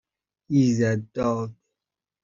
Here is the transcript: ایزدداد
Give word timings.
ایزدداد 0.47 1.51